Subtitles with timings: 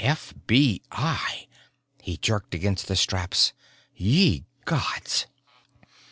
[0.83, 1.45] _FBI!
[2.01, 3.53] He jerked against the straps.
[3.95, 5.27] Ye gods!